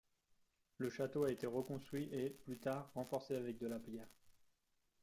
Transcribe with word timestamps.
Le 0.79 0.89
château 0.89 1.25
a 1.25 1.31
été 1.31 1.45
reconstruit 1.45 2.09
et, 2.11 2.31
plus 2.31 2.57
tard, 2.57 2.89
renforcé 2.95 3.35
avec 3.35 3.59
de 3.59 3.67
la 3.67 3.77
pierre. 3.77 4.09